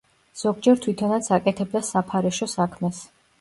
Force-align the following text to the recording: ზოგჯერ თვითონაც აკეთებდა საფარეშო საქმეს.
ზოგჯერ 0.43 0.79
თვითონაც 0.85 1.29
აკეთებდა 1.37 1.83
საფარეშო 1.91 2.49
საქმეს. 2.57 3.05